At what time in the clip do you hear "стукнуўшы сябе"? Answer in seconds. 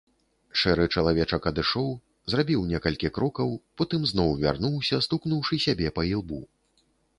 5.09-5.87